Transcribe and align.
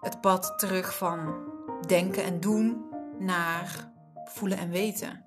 Het 0.00 0.20
pad 0.20 0.58
terug 0.58 0.96
van 0.96 1.34
denken 1.86 2.24
en 2.24 2.40
doen 2.40 2.84
naar 3.18 3.92
voelen 4.24 4.58
en 4.58 4.70
weten. 4.70 5.24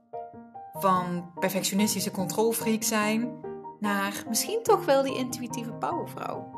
Van 0.74 1.32
perfectionistische 1.40 2.12
controlfreak 2.12 2.84
zijn 2.84 3.40
naar 3.80 4.24
misschien 4.30 4.64
toch 4.64 4.86
wel 4.86 5.04
die 5.04 5.18
intuïtieve 5.18 5.74
powervrouw. 5.74 6.52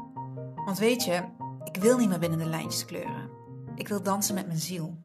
Want 0.66 0.78
weet 0.78 1.04
je, 1.04 1.24
ik 1.64 1.78
wil 1.78 1.98
niet 1.98 2.10
meer 2.10 2.20
binnen 2.20 2.40
de 2.40 2.46
lijntjes 2.46 2.86
kleuren. 2.86 3.30
Ik 3.76 3.88
wil 3.88 4.04
dansen 4.04 4.36
met 4.36 4.48
mijn 4.48 4.60
ziel. 4.60 5.04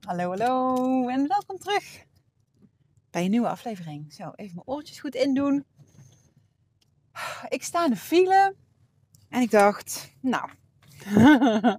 Hallo, 0.00 0.28
hallo 0.28 1.08
en 1.08 1.28
welkom 1.28 1.58
terug 1.58 2.04
bij 3.10 3.24
een 3.24 3.30
nieuwe 3.30 3.48
aflevering. 3.48 4.12
Zo, 4.12 4.30
even 4.34 4.54
mijn 4.54 4.66
oortjes 4.66 5.00
goed 5.00 5.14
indoen. 5.14 5.64
Ik 7.48 7.62
sta 7.62 7.84
in 7.84 7.90
de 7.90 7.96
file 7.96 8.54
en 9.28 9.40
ik 9.40 9.50
dacht, 9.50 10.12
nou, 10.20 10.50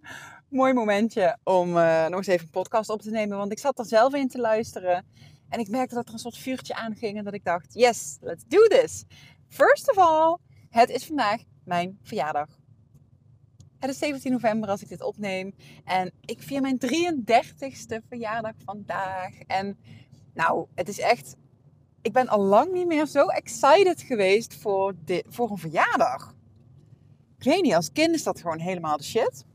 mooi 0.50 0.74
momentje 0.74 1.38
om 1.44 1.78
uh, 1.78 2.06
nog 2.06 2.18
eens 2.18 2.28
even 2.28 2.46
een 2.46 2.52
podcast 2.52 2.90
op 2.90 3.02
te 3.02 3.10
nemen. 3.10 3.38
Want 3.38 3.52
ik 3.52 3.60
zat 3.60 3.80
er 3.80 3.86
zelf 3.86 4.14
in 4.14 4.28
te 4.28 4.40
luisteren 4.40 5.06
en 5.50 5.60
ik 5.60 5.70
merkte 5.70 5.96
dat 5.96 6.08
er 6.08 6.14
een 6.14 6.20
soort 6.20 6.38
vuurtje 6.38 6.76
aanging 6.76 7.18
en 7.18 7.24
dat 7.24 7.34
ik 7.34 7.44
dacht, 7.44 7.74
yes, 7.74 8.18
let's 8.22 8.44
do 8.48 8.68
this. 8.68 9.04
First 9.48 9.90
of 9.92 9.98
all, 9.98 10.38
het 10.70 10.90
is 10.90 11.06
vandaag 11.06 11.42
mijn 11.64 12.00
verjaardag. 12.04 12.60
Het 13.80 13.90
is 13.90 13.98
17 13.98 14.32
november 14.32 14.70
als 14.70 14.82
ik 14.82 14.90
dit 14.90 15.02
opneem. 15.02 15.56
En 15.84 16.12
ik 16.22 16.42
vier 16.42 16.62
mijn 16.62 16.80
33ste 16.80 18.08
verjaardag 18.08 18.54
vandaag. 18.66 19.40
En 19.40 19.78
nou, 20.34 20.68
het 20.76 20.88
is 20.88 21.00
echt. 21.00 21.36
Ik 22.06 22.14
ben 22.14 22.28
al 22.28 22.42
lang 22.42 22.72
niet 22.72 22.88
meer 22.88 23.06
zo 23.06 23.28
excited 23.28 24.02
geweest 24.02 24.56
voor, 24.56 24.94
dit, 25.06 25.26
voor 25.30 25.52
een 25.52 25.58
verjaardag. 25.58 26.36
Ik 27.38 27.44
weet 27.44 27.62
niet, 27.62 27.74
als 27.74 27.92
kind 27.92 28.16
is 28.16 28.24
dat 28.24 28.42
gewoon 28.42 28.60
helemaal 28.60 28.98
de 28.98 29.04
shit. 29.04 29.46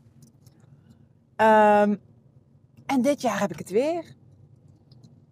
Um, 1.36 2.00
en 2.86 3.02
dit 3.02 3.20
jaar 3.20 3.40
heb 3.40 3.52
ik 3.52 3.58
het 3.58 3.70
weer. 3.70 4.04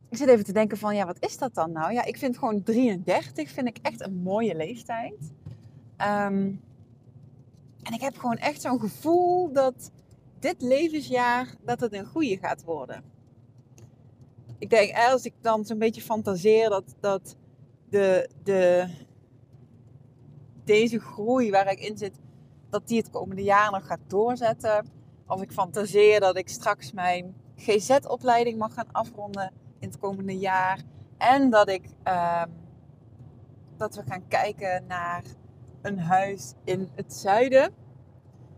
Ik 0.08 0.16
zit 0.16 0.28
even 0.28 0.44
te 0.44 0.52
denken 0.52 0.78
van, 0.78 0.96
ja, 0.96 1.06
wat 1.06 1.24
is 1.24 1.38
dat 1.38 1.54
dan 1.54 1.72
nou? 1.72 1.92
Ja, 1.92 2.04
ik 2.04 2.16
vind 2.18 2.38
gewoon 2.38 2.62
33 2.62 3.50
vind 3.50 3.68
ik 3.68 3.78
echt 3.82 4.00
een 4.00 4.22
mooie 4.22 4.54
leeftijd. 4.54 5.32
Um, 5.96 6.60
en 7.82 7.92
ik 7.92 8.00
heb 8.00 8.16
gewoon 8.16 8.36
echt 8.36 8.60
zo'n 8.60 8.80
gevoel 8.80 9.52
dat 9.52 9.90
dit 10.38 10.62
levensjaar 10.62 11.54
dat 11.64 11.80
het 11.80 11.92
een 11.92 12.06
goede 12.06 12.38
gaat 12.38 12.64
worden. 12.64 13.04
Ik 14.58 14.70
denk, 14.70 14.96
als 14.96 15.24
ik 15.24 15.34
dan 15.40 15.64
zo'n 15.64 15.78
beetje 15.78 16.00
fantaseer 16.00 16.68
dat, 16.68 16.94
dat 17.00 17.36
de, 17.88 18.30
de, 18.42 18.88
deze 20.64 20.98
groei 21.00 21.50
waar 21.50 21.70
ik 21.70 21.80
in 21.80 21.98
zit, 21.98 22.20
dat 22.70 22.88
die 22.88 22.98
het 22.98 23.10
komende 23.10 23.42
jaar 23.42 23.70
nog 23.70 23.86
gaat 23.86 24.00
doorzetten. 24.06 24.86
Als 25.26 25.40
ik 25.40 25.52
fantaseer 25.52 26.20
dat 26.20 26.36
ik 26.36 26.48
straks 26.48 26.92
mijn 26.92 27.34
GZ-opleiding 27.56 28.58
mag 28.58 28.74
gaan 28.74 28.92
afronden 28.92 29.52
in 29.78 29.88
het 29.88 29.98
komende 29.98 30.38
jaar. 30.38 30.82
En 31.18 31.50
dat 31.50 31.68
ik 31.68 31.84
uh, 32.04 32.42
dat 33.76 33.94
we 33.94 34.02
gaan 34.08 34.28
kijken 34.28 34.84
naar 34.86 35.22
een 35.82 35.98
huis 35.98 36.54
in 36.64 36.88
het 36.94 37.14
zuiden. 37.14 37.74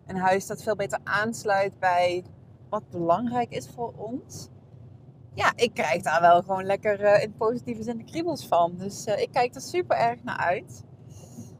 Een 0.07 0.17
huis 0.17 0.47
dat 0.47 0.63
veel 0.63 0.77
beter 0.77 0.99
aansluit 1.05 1.79
bij 1.79 2.25
wat 2.69 2.91
belangrijk 2.91 3.51
is 3.51 3.69
voor 3.69 3.93
ons. 3.97 4.49
Ja, 5.35 5.53
ik 5.55 5.75
krijg 5.75 6.03
daar 6.03 6.21
wel 6.21 6.43
gewoon 6.43 6.65
lekker 6.65 7.01
uh, 7.01 7.23
in 7.23 7.35
positieve 7.37 7.83
zin 7.83 7.97
de 7.97 8.05
kriebels 8.05 8.47
van. 8.47 8.77
Dus 8.77 9.07
uh, 9.07 9.19
ik 9.19 9.33
kijk 9.33 9.55
er 9.55 9.61
super 9.61 9.97
erg 9.97 10.23
naar 10.23 10.37
uit. 10.37 10.85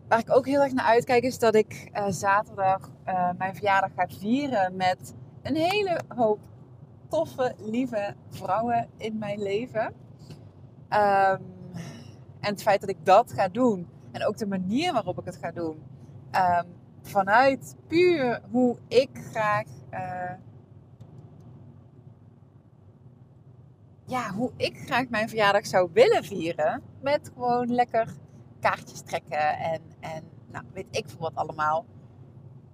Waar 0.09 0.19
ik 0.19 0.37
ook 0.37 0.47
heel 0.47 0.63
erg 0.63 0.73
naar 0.73 0.85
uitkijk 0.85 1.23
is 1.23 1.39
dat 1.39 1.55
ik 1.55 1.91
uh, 1.95 2.07
zaterdag 2.09 2.91
mijn 3.39 3.55
verjaardag 3.55 3.91
ga 3.97 4.07
vieren 4.09 4.77
met 4.77 5.15
een 5.43 5.57
hele 5.57 6.01
hoop 6.09 6.39
toffe, 7.09 7.55
lieve 7.59 8.15
vrouwen 8.29 8.89
in 8.97 9.19
mijn 9.19 9.43
leven. 9.43 9.87
Um, 9.87 11.43
en 12.41 12.51
het 12.51 12.63
feit 12.63 12.81
dat 12.81 12.91
ik 12.91 13.05
dat 13.05 13.33
ga 13.33 13.49
doen 13.49 13.89
en 14.13 14.27
ook 14.27 14.37
de 14.37 14.47
manier 14.47 14.93
waarop 14.93 15.19
ik 15.19 15.25
het 15.25 15.37
ga 15.37 15.51
doen, 15.51 15.83
um, 16.33 16.67
vanuit 17.03 17.77
puur 17.87 18.41
hoe 18.51 18.77
ik 18.89 19.11
graag. 19.31 19.67
Ja, 24.11 24.31
hoe 24.31 24.51
ik 24.57 24.79
graag 24.79 25.09
mijn 25.09 25.29
verjaardag 25.29 25.67
zou 25.67 25.91
willen 25.93 26.25
vieren. 26.25 26.83
Met 27.01 27.31
gewoon 27.35 27.75
lekker 27.75 28.09
kaartjes 28.61 29.01
trekken 29.01 29.59
en, 29.59 29.81
en 30.01 30.23
nou, 30.51 30.65
weet 30.73 30.87
ik 30.91 31.09
veel 31.09 31.21
wat 31.21 31.35
allemaal. 31.35 31.85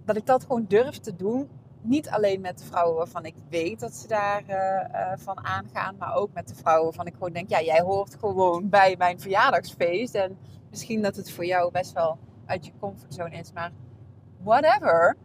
Dat 0.04 0.16
ik 0.16 0.26
dat 0.26 0.42
gewoon 0.42 0.64
durf 0.69 0.98
te 0.98 1.16
doen. 1.16 1.48
Niet 1.80 2.08
alleen 2.08 2.41
met 2.41 2.58
de 2.58 2.64
vrouwen 2.64 2.96
waarvan 2.96 3.25
ik 3.25 3.34
weet 3.48 3.80
dat 3.80 3.94
ze 3.94 4.08
daar 4.08 4.42
uh, 4.48 4.56
uh, 4.92 5.12
van 5.16 5.44
aangaan. 5.44 5.96
Maar 5.98 6.14
ook 6.14 6.32
met 6.32 6.48
de 6.48 6.54
vrouwen 6.54 6.84
waarvan 6.84 7.06
ik 7.06 7.12
gewoon 7.12 7.32
denk... 7.32 7.48
Ja, 7.48 7.62
jij 7.62 7.80
hoort 7.80 8.14
gewoon 8.14 8.69
bij 8.69 8.94
mijn 8.98 9.20
verjaardagsfeest. 9.20 10.14
En 10.14 10.38
misschien 10.70 11.02
dat 11.02 11.16
het 11.16 11.30
voor 11.30 11.44
jou 11.44 11.70
best 11.70 11.92
wel 11.92 12.19
uit 12.46 12.66
je 12.66 12.72
comfortzone 12.80 13.36
is. 13.36 13.52
Maar 13.52 13.70
whatever. 14.42 15.16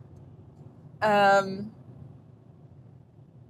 Um, 1.00 1.74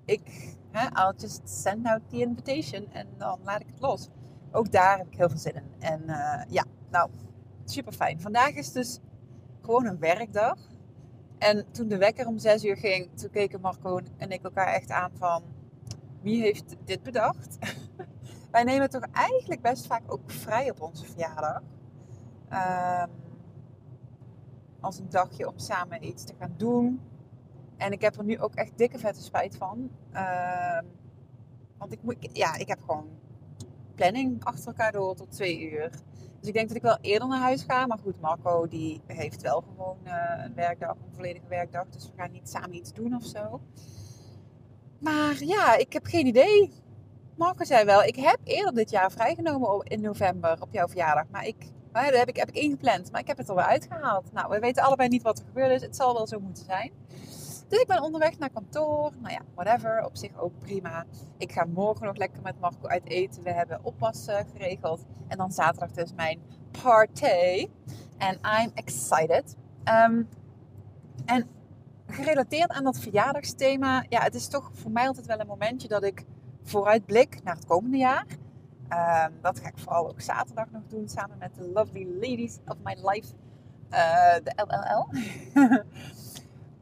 ik, 0.06 0.56
I'll 0.74 1.14
just 1.18 1.42
send 1.50 1.86
out 1.88 2.02
the 2.10 2.18
invitation 2.18 2.88
en 2.92 3.08
dan 3.18 3.40
laat 3.44 3.62
ik 3.62 3.68
het 3.68 3.80
los. 3.80 4.10
Ook 4.52 4.72
daar 4.72 4.98
heb 4.98 5.08
ik 5.08 5.18
heel 5.18 5.30
veel 5.30 5.38
zin 5.38 5.56
in. 5.56 5.72
En 5.80 6.02
uh, 6.06 6.42
ja, 6.48 6.66
nou, 6.90 7.10
super 7.66 7.94
fijn. 7.94 8.22
Vandaag 8.22 8.54
is 8.54 8.72
dus 8.72 9.00
gewoon 9.62 9.86
een 9.86 10.00
werkdag. 10.00 10.58
En 11.38 11.72
toen 11.72 11.88
de 11.88 11.98
wekker 11.98 12.28
om 12.28 12.38
zes 12.38 12.66
uur 12.66 12.78
ging, 12.78 13.18
toen 13.18 13.30
keken 13.30 13.62
Marco 13.62 14.00
en 14.18 14.32
ik 14.32 14.44
elkaar 14.44 14.68
echt 14.68 14.92
aan 14.92 15.12
van... 15.14 15.44
Wie 16.22 16.42
heeft 16.42 16.76
dit 16.86 17.04
bedacht? 17.04 17.58
Wij 18.52 18.64
nemen 18.64 18.90
toch 18.90 19.06
eigenlijk 19.12 19.62
best 19.62 19.88
vaak 19.88 20.02
ook 20.08 20.32
vrij 20.32 20.70
op 20.70 20.82
onze 20.82 21.06
verjaardag. 21.06 21.62
Um, 22.54 23.10
als 24.80 25.00
een 25.00 25.10
dagje 25.10 25.48
om 25.48 25.58
samen 25.58 26.06
iets 26.06 26.24
te 26.24 26.34
gaan 26.40 26.54
doen. 26.58 27.02
En 27.82 27.92
ik 27.92 28.02
heb 28.02 28.18
er 28.18 28.24
nu 28.24 28.40
ook 28.40 28.56
echt 28.56 28.78
dikke 28.78 29.00
vette 29.00 29.22
spijt 29.22 29.56
van. 29.56 29.90
Uh, 30.14 30.80
want 31.78 31.92
ik, 31.92 32.30
ja, 32.34 32.56
ik 32.56 32.68
heb 32.68 32.80
gewoon 32.80 33.10
planning 33.96 34.44
achter 34.44 34.68
elkaar 34.68 34.92
door 34.92 35.16
tot 35.16 35.32
twee 35.32 35.72
uur. 35.72 35.90
Dus 36.40 36.48
ik 36.48 36.54
denk 36.54 36.68
dat 36.68 36.78
ik 36.78 36.84
wel 36.84 36.98
eerder 37.02 37.28
naar 37.28 37.40
huis 37.40 37.64
ga. 37.64 37.86
Maar 37.86 37.98
goed, 37.98 38.22
Marco 38.22 38.68
die 38.68 39.02
heeft 39.06 39.42
wel 39.42 39.62
gewoon 39.62 39.98
uh, 40.06 40.44
een 40.44 40.54
werkdag, 40.54 40.96
een 40.96 41.14
volledige 41.16 41.48
werkdag. 41.48 41.90
Dus 41.90 42.06
we 42.06 42.22
gaan 42.22 42.32
niet 42.32 42.50
samen 42.50 42.76
iets 42.76 42.94
doen 42.94 43.16
of 43.16 43.24
zo. 43.24 43.62
Maar 45.00 45.44
ja, 45.44 45.76
ik 45.78 45.94
heb 45.94 46.06
geen 46.06 46.26
idee. 46.26 46.72
Marco 47.36 47.64
zei 47.64 47.86
wel, 47.86 48.04
ik 48.04 48.16
heb 48.16 48.38
eerder 48.44 48.74
dit 48.74 48.90
jaar 48.90 49.12
vrijgenomen 49.12 49.84
in 49.84 50.02
november 50.02 50.62
op 50.62 50.70
jouw 50.72 50.88
verjaardag. 50.88 51.26
Maar 51.30 51.46
ik 51.46 51.72
dat 51.92 52.16
heb 52.16 52.30
ik, 52.30 52.36
heb 52.36 52.50
ik 52.50 52.56
ingepland, 52.56 53.12
maar 53.12 53.22
ik 53.22 53.28
heb 53.28 53.38
het 53.38 53.50
er 53.50 53.56
wel 53.56 53.64
uitgehaald. 53.64 54.32
Nou, 54.34 54.50
we 54.50 54.60
weten 54.60 54.84
allebei 54.84 55.10
niet 55.10 55.22
wat 55.22 55.40
er 55.40 55.46
gebeurd 55.46 55.72
is. 55.72 55.82
Het 55.82 55.96
zal 55.96 56.14
wel 56.14 56.28
zo 56.28 56.40
moeten 56.40 56.66
zijn. 56.66 56.92
Dus 57.72 57.80
ik 57.80 57.88
ben 57.88 58.02
onderweg 58.02 58.38
naar 58.38 58.50
kantoor. 58.50 59.12
Nou 59.20 59.34
ja, 59.34 59.42
whatever. 59.56 60.06
Op 60.06 60.18
zich 60.18 60.38
ook 60.38 60.60
prima. 60.60 61.06
Ik 61.38 61.52
ga 61.52 61.66
morgen 61.66 62.06
nog 62.06 62.16
lekker 62.16 62.42
met 62.42 62.60
Marco 62.60 62.88
uit 62.88 63.06
eten. 63.06 63.44
We 63.44 63.52
hebben 63.52 63.80
oppas 63.84 64.28
uh, 64.28 64.38
geregeld. 64.52 65.06
En 65.28 65.38
dan 65.38 65.52
zaterdag 65.52 65.92
dus 65.92 66.14
mijn 66.14 66.40
party. 66.84 67.70
En 68.18 68.40
I'm 68.62 68.72
excited. 68.74 69.56
Um, 70.06 70.28
en 71.26 71.48
gerelateerd 72.08 72.72
aan 72.72 72.84
dat 72.84 73.00
verjaardagsthema. 73.00 74.06
Ja, 74.10 74.22
het 74.22 74.36
is 74.36 74.48
toch 74.48 74.72
voor 74.74 74.92
mij 74.92 75.08
altijd 75.08 75.26
wel 75.26 75.40
een 75.40 75.48
momentje 75.48 75.88
dat 75.88 76.04
ik 76.04 76.26
vooruitblik 76.64 77.44
naar 77.44 77.56
het 77.56 77.66
komende 77.66 77.98
jaar. 77.98 78.26
Um, 79.28 79.38
dat 79.42 79.60
ga 79.60 79.68
ik 79.68 79.78
vooral 79.78 80.10
ook 80.10 80.22
zaterdag 80.22 80.72
nog 80.72 80.84
doen 80.88 81.10
samen 81.10 81.38
met 81.38 81.56
de 81.56 81.72
lovely 81.74 82.08
ladies 82.14 82.58
of 82.66 82.76
my 82.84 82.98
life, 83.04 83.34
uh, 83.90 84.34
de 84.44 84.54
LLL. 84.56 85.08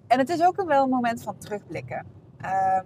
en 0.09 0.19
het 0.19 0.29
is 0.29 0.43
ook 0.43 0.63
wel 0.63 0.83
een 0.83 0.89
moment 0.89 1.23
van 1.23 1.37
terugblikken. 1.37 2.05
En 2.37 2.85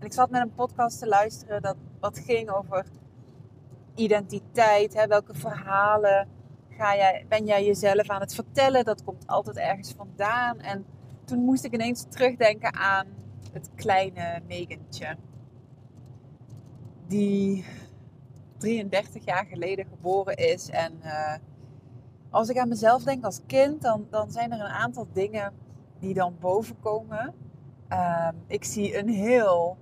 ik 0.00 0.12
zat 0.12 0.30
met 0.30 0.40
een 0.40 0.54
podcast 0.54 0.98
te 0.98 1.06
luisteren 1.06 1.62
dat 1.62 1.76
wat 2.00 2.18
ging 2.18 2.50
over 2.50 2.86
identiteit. 3.94 4.94
Hè, 4.94 5.06
welke 5.06 5.34
verhalen 5.34 6.28
ga 6.68 6.96
jij, 6.96 7.24
ben 7.28 7.46
jij 7.46 7.64
jezelf 7.64 8.08
aan 8.08 8.20
het 8.20 8.34
vertellen. 8.34 8.84
Dat 8.84 9.04
komt 9.04 9.26
altijd 9.26 9.56
ergens 9.56 9.94
vandaan. 9.96 10.58
En 10.58 10.84
toen 11.24 11.44
moest 11.44 11.64
ik 11.64 11.74
ineens 11.74 12.06
terugdenken 12.08 12.74
aan 12.74 13.06
het 13.52 13.70
kleine 13.74 14.42
Megentje. 14.46 15.16
Die 17.06 17.64
33 18.58 19.24
jaar 19.24 19.46
geleden 19.46 19.86
geboren 19.86 20.36
is. 20.36 20.68
En 20.68 20.92
uh, 21.04 21.34
als 22.30 22.48
ik 22.48 22.58
aan 22.58 22.68
mezelf 22.68 23.02
denk 23.02 23.24
als 23.24 23.40
kind, 23.46 23.82
dan, 23.82 24.06
dan 24.10 24.30
zijn 24.30 24.52
er 24.52 24.60
een 24.60 24.66
aantal 24.66 25.06
dingen 25.12 25.52
die 26.02 26.14
dan 26.14 26.36
bovenkomen. 26.40 27.34
Uh, 27.88 28.28
ik 28.46 28.64
zie 28.64 28.98
een 28.98 29.08
heel 29.08 29.76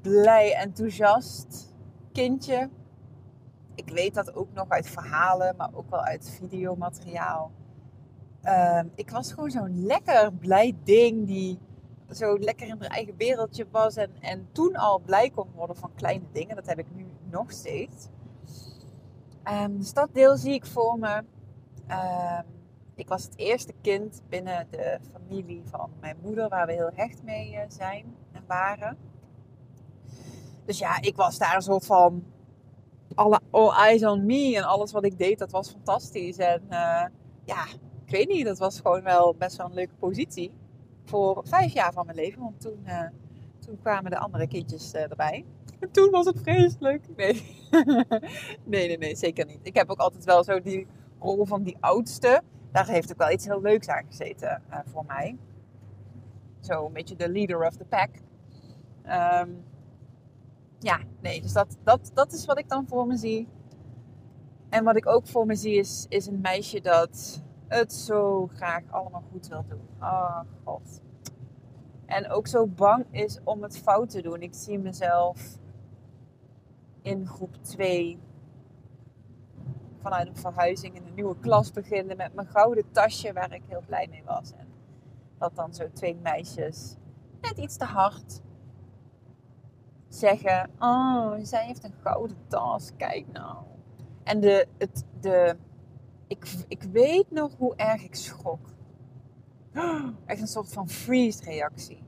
blij, 0.00 0.54
enthousiast 0.54 1.74
kindje. 2.12 2.70
Ik 3.74 3.90
weet 3.90 4.14
dat 4.14 4.34
ook 4.34 4.52
nog 4.52 4.68
uit 4.68 4.88
verhalen, 4.88 5.56
maar 5.56 5.70
ook 5.72 5.90
wel 5.90 6.02
uit 6.02 6.30
videomateriaal. 6.30 7.50
Uh, 8.44 8.80
ik 8.94 9.10
was 9.10 9.32
gewoon 9.32 9.50
zo'n 9.50 9.84
lekker 9.86 10.32
blij 10.32 10.76
ding 10.84 11.26
die 11.26 11.58
zo 12.10 12.38
lekker 12.38 12.66
in 12.66 12.76
haar 12.78 12.90
eigen 12.90 13.16
wereldje 13.16 13.66
was. 13.70 13.96
En, 13.96 14.10
en 14.20 14.48
toen 14.52 14.76
al 14.76 14.98
blij 14.98 15.30
kon 15.30 15.48
worden 15.54 15.76
van 15.76 15.90
kleine 15.94 16.24
dingen. 16.32 16.56
Dat 16.56 16.66
heb 16.66 16.78
ik 16.78 16.94
nu 16.94 17.06
nog 17.30 17.52
steeds. 17.52 18.08
Um, 19.44 19.78
dus 19.78 19.92
dat 19.92 20.08
deel 20.12 20.36
zie 20.36 20.54
ik 20.54 20.66
voor 20.66 20.98
me. 20.98 21.22
Ik 23.00 23.08
was 23.08 23.22
het 23.22 23.36
eerste 23.36 23.72
kind 23.80 24.22
binnen 24.28 24.66
de 24.70 24.98
familie 25.12 25.62
van 25.64 25.90
mijn 26.00 26.16
moeder, 26.22 26.48
waar 26.48 26.66
we 26.66 26.72
heel 26.72 26.90
hecht 26.94 27.22
mee 27.22 27.56
eh, 27.56 27.70
zijn 27.70 28.16
en 28.32 28.42
waren. 28.46 28.96
Dus 30.64 30.78
ja, 30.78 31.00
ik 31.00 31.16
was 31.16 31.38
daar 31.38 31.54
een 31.54 31.62
soort 31.62 31.86
van 31.86 32.24
alle 33.14 33.40
all 33.50 33.70
eyes 33.70 34.04
on 34.04 34.26
me 34.26 34.56
en 34.56 34.62
alles 34.62 34.92
wat 34.92 35.04
ik 35.04 35.18
deed, 35.18 35.38
dat 35.38 35.50
was 35.50 35.70
fantastisch. 35.70 36.36
En 36.36 36.62
uh, 36.64 37.04
ja, 37.44 37.66
ik 38.04 38.10
weet 38.10 38.28
niet, 38.28 38.44
dat 38.44 38.58
was 38.58 38.80
gewoon 38.80 39.02
wel 39.02 39.34
best 39.34 39.56
wel 39.56 39.66
een 39.66 39.74
leuke 39.74 39.94
positie 39.98 40.52
voor 41.04 41.42
vijf 41.44 41.72
jaar 41.72 41.92
van 41.92 42.06
mijn 42.06 42.16
leven. 42.16 42.42
Want 42.42 42.60
toen, 42.60 42.82
uh, 42.86 43.08
toen 43.58 43.78
kwamen 43.82 44.10
de 44.10 44.18
andere 44.18 44.48
kindjes 44.48 44.92
erbij. 44.92 45.44
En 45.80 45.90
toen 45.90 46.10
was 46.10 46.26
het 46.26 46.40
vreselijk. 46.42 47.04
Nee. 47.16 47.42
nee, 48.64 48.86
nee, 48.86 48.98
nee, 48.98 49.16
zeker 49.16 49.46
niet. 49.46 49.60
Ik 49.62 49.74
heb 49.74 49.90
ook 49.90 49.98
altijd 49.98 50.24
wel 50.24 50.44
zo 50.44 50.60
die 50.60 50.86
rol 51.18 51.46
van 51.46 51.62
die 51.62 51.76
oudste. 51.80 52.42
Daar 52.72 52.86
heeft 52.86 53.10
ook 53.10 53.18
wel 53.18 53.30
iets 53.30 53.44
heel 53.44 53.60
leuks 53.60 53.88
aan 53.88 54.04
gezeten 54.06 54.62
uh, 54.70 54.78
voor 54.84 55.04
mij. 55.06 55.38
Zo 56.60 56.86
een 56.86 56.92
beetje 56.92 57.16
de 57.16 57.28
leader 57.28 57.66
of 57.66 57.76
the 57.76 57.84
pack. 57.84 58.10
Um, 59.06 59.64
ja, 60.78 61.00
nee, 61.20 61.40
dus 61.42 61.52
dat, 61.52 61.76
dat, 61.84 62.10
dat 62.14 62.32
is 62.32 62.44
wat 62.44 62.58
ik 62.58 62.68
dan 62.68 62.86
voor 62.86 63.06
me 63.06 63.16
zie. 63.16 63.48
En 64.68 64.84
wat 64.84 64.96
ik 64.96 65.06
ook 65.06 65.26
voor 65.26 65.46
me 65.46 65.54
zie 65.54 65.74
is, 65.74 66.06
is 66.08 66.26
een 66.26 66.40
meisje 66.40 66.80
dat 66.80 67.42
het 67.68 67.92
zo 67.92 68.46
graag 68.46 68.82
allemaal 68.90 69.24
goed 69.30 69.48
wil 69.48 69.64
doen. 69.68 69.88
Oh 70.00 70.40
god. 70.64 71.00
En 72.06 72.30
ook 72.30 72.46
zo 72.46 72.66
bang 72.66 73.06
is 73.10 73.38
om 73.44 73.62
het 73.62 73.78
fout 73.78 74.10
te 74.10 74.22
doen. 74.22 74.42
Ik 74.42 74.54
zie 74.54 74.78
mezelf 74.78 75.58
in 77.02 77.26
groep 77.26 77.56
2 77.62 78.18
vanuit 80.00 80.28
een 80.28 80.36
verhuizing 80.36 80.94
in 80.94 81.06
een 81.06 81.14
nieuwe 81.14 81.38
klas 81.40 81.70
beginnen 81.70 82.16
met 82.16 82.34
mijn 82.34 82.46
gouden 82.46 82.90
tasje 82.90 83.32
waar 83.32 83.52
ik 83.52 83.62
heel 83.66 83.82
blij 83.86 84.06
mee 84.10 84.22
was. 84.24 84.52
En 84.52 84.68
dat 85.38 85.54
dan 85.54 85.74
zo 85.74 85.90
twee 85.92 86.16
meisjes 86.16 86.96
net 87.40 87.58
iets 87.58 87.76
te 87.76 87.84
hard 87.84 88.40
zeggen: 90.08 90.70
Oh, 90.78 91.32
zij 91.42 91.66
heeft 91.66 91.84
een 91.84 91.94
gouden 92.02 92.36
tas, 92.46 92.90
kijk 92.96 93.26
nou. 93.32 93.56
En 94.22 94.40
de, 94.40 94.66
het, 94.78 95.04
de, 95.20 95.56
ik, 96.26 96.64
ik 96.68 96.82
weet 96.82 97.30
nog 97.30 97.56
hoe 97.58 97.76
erg 97.76 98.02
ik 98.02 98.14
schrok. 98.14 98.68
Echt 100.26 100.40
een 100.40 100.46
soort 100.46 100.72
van 100.72 100.88
freeze-reactie. 100.88 102.02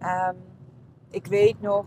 Um, 0.00 0.36
ik 1.08 1.26
weet 1.26 1.60
nog 1.60 1.86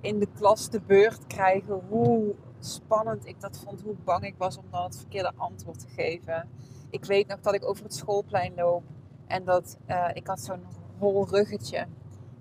in 0.00 0.18
de 0.18 0.28
klas 0.34 0.70
de 0.70 0.80
beurt 0.80 1.26
krijgen 1.26 1.80
hoe 1.88 2.34
spannend 2.60 3.26
ik 3.26 3.40
dat 3.40 3.58
vond, 3.58 3.80
hoe 3.80 3.96
bang 4.04 4.24
ik 4.24 4.34
was 4.38 4.56
om 4.56 4.64
dan 4.70 4.82
het 4.82 4.96
verkeerde 4.96 5.32
antwoord 5.36 5.78
te 5.78 5.88
geven. 5.88 6.48
Ik 6.90 7.04
weet 7.04 7.26
nog 7.26 7.40
dat 7.40 7.54
ik 7.54 7.68
over 7.68 7.84
het 7.84 7.94
schoolplein 7.94 8.54
loop 8.54 8.82
en 9.26 9.44
dat 9.44 9.78
uh, 9.86 10.08
ik 10.12 10.26
had 10.26 10.40
zo'n 10.40 10.62
hol 10.98 11.28
ruggetje 11.28 11.86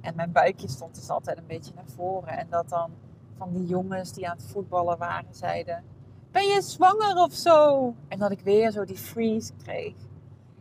en 0.02 0.16
mijn 0.16 0.32
buikje 0.32 0.68
stond 0.68 0.96
dus 0.96 1.10
altijd 1.10 1.38
een 1.38 1.48
beetje 1.48 1.74
naar 1.76 1.88
voren. 1.96 2.38
En 2.38 2.48
dat 2.50 2.70
dan 2.70 2.92
van 3.38 3.52
die 3.52 3.66
jongens 3.66 4.14
die 4.14 4.30
aan 4.30 4.38
het 4.38 4.46
voetballen 4.52 4.98
waren 4.98 5.34
zeiden: 5.34 5.84
Ben 6.32 6.48
je 6.48 6.62
zwanger 6.62 7.16
of 7.16 7.34
zo? 7.34 7.94
En 8.08 8.20
dat 8.20 8.32
ik 8.32 8.40
weer 8.40 8.72
zo 8.72 8.86
die 8.86 8.98
freeze 8.98 9.54
kreeg. 9.64 9.96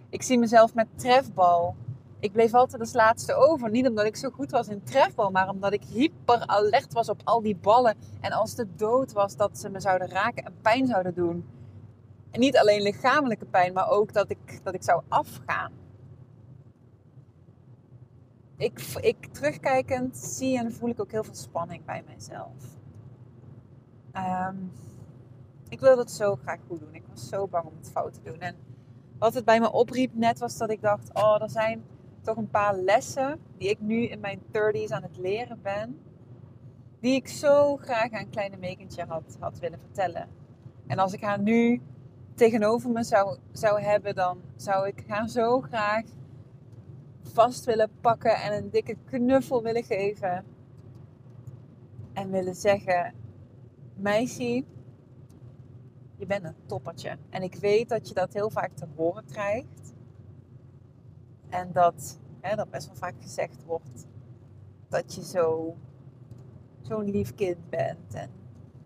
Ik 0.08 0.22
zie 0.22 0.38
mezelf 0.38 0.74
met 0.74 0.86
trefbal. 0.94 1.76
Ik 2.24 2.32
bleef 2.32 2.54
altijd 2.54 2.80
als 2.80 2.92
laatste 2.92 3.34
over. 3.34 3.70
Niet 3.70 3.88
omdat 3.88 4.04
ik 4.04 4.16
zo 4.16 4.30
goed 4.30 4.50
was 4.50 4.68
in 4.68 4.82
trefbal, 4.82 5.30
maar 5.30 5.48
omdat 5.48 5.72
ik 5.72 5.84
hyper 5.84 6.46
alert 6.46 6.92
was 6.92 7.08
op 7.08 7.20
al 7.24 7.42
die 7.42 7.56
ballen. 7.56 7.96
En 8.20 8.32
als 8.32 8.54
de 8.54 8.66
dood 8.76 9.12
was 9.12 9.36
dat 9.36 9.58
ze 9.58 9.68
me 9.68 9.80
zouden 9.80 10.08
raken 10.08 10.44
en 10.44 10.54
pijn 10.62 10.86
zouden 10.86 11.14
doen. 11.14 11.48
En 12.30 12.40
niet 12.40 12.58
alleen 12.58 12.82
lichamelijke 12.82 13.44
pijn, 13.44 13.72
maar 13.72 13.88
ook 13.88 14.12
dat 14.12 14.30
ik, 14.30 14.60
dat 14.62 14.74
ik 14.74 14.82
zou 14.82 15.02
afgaan 15.08 15.72
ik, 18.56 18.80
ik 19.00 19.26
terugkijkend 19.26 20.16
zie 20.16 20.58
en 20.58 20.72
voel 20.72 20.88
ik 20.88 21.00
ook 21.00 21.10
heel 21.10 21.24
veel 21.24 21.34
spanning 21.34 21.84
bij 21.84 22.02
mijzelf. 22.06 22.52
Um, 24.16 24.72
ik 25.68 25.80
wilde 25.80 26.00
het 26.00 26.10
zo 26.10 26.36
graag 26.36 26.58
goed 26.68 26.80
doen. 26.80 26.94
Ik 26.94 27.02
was 27.08 27.28
zo 27.28 27.46
bang 27.46 27.64
om 27.64 27.76
het 27.76 27.90
fout 27.90 28.14
te 28.14 28.20
doen. 28.22 28.38
En 28.38 28.56
wat 29.18 29.34
het 29.34 29.44
bij 29.44 29.60
me 29.60 29.72
opriep 29.72 30.14
net 30.14 30.38
was 30.38 30.56
dat 30.56 30.70
ik 30.70 30.80
dacht: 30.80 31.10
oh, 31.14 31.42
er 31.42 31.50
zijn 31.50 31.84
toch 32.24 32.36
een 32.36 32.50
paar 32.50 32.76
lessen 32.76 33.40
die 33.58 33.68
ik 33.68 33.80
nu 33.80 34.06
in 34.06 34.20
mijn 34.20 34.40
30s 34.46 34.88
aan 34.88 35.02
het 35.02 35.16
leren 35.18 35.62
ben. 35.62 36.00
Die 37.00 37.14
ik 37.14 37.28
zo 37.28 37.76
graag 37.76 38.10
aan 38.10 38.30
kleine 38.30 38.56
Megentje 38.56 39.04
had, 39.04 39.36
had 39.40 39.58
willen 39.58 39.78
vertellen. 39.78 40.28
En 40.86 40.98
als 40.98 41.12
ik 41.12 41.20
haar 41.20 41.40
nu 41.40 41.82
tegenover 42.34 42.90
me 42.90 43.02
zou, 43.02 43.38
zou 43.52 43.80
hebben, 43.80 44.14
dan 44.14 44.40
zou 44.56 44.86
ik 44.86 45.04
haar 45.06 45.28
zo 45.28 45.60
graag 45.60 46.04
vast 47.22 47.64
willen 47.64 47.90
pakken 48.00 48.36
en 48.36 48.52
een 48.52 48.70
dikke 48.70 48.96
knuffel 49.04 49.62
willen 49.62 49.84
geven. 49.84 50.44
En 52.12 52.30
willen 52.30 52.54
zeggen: 52.54 53.14
Meisje, 53.96 54.64
je 56.16 56.26
bent 56.26 56.44
een 56.44 56.56
toppertje. 56.66 57.16
En 57.30 57.43
ik 57.43 57.54
weet 57.54 57.88
dat 57.88 58.08
je 58.08 58.14
dat 58.14 58.32
heel 58.32 58.50
vaak 58.50 58.70
te 58.74 58.86
horen 58.96 59.24
krijgt. 59.24 59.83
En 61.55 61.73
dat, 61.73 62.20
hè, 62.41 62.56
dat 62.56 62.70
best 62.70 62.87
wel 62.87 62.96
vaak 62.96 63.15
gezegd 63.20 63.65
wordt 63.65 64.06
dat 64.89 65.15
je 65.15 65.23
zo, 65.23 65.77
zo'n 66.82 67.05
lief 67.05 67.34
kind 67.34 67.70
bent. 67.70 68.15
En 68.15 68.31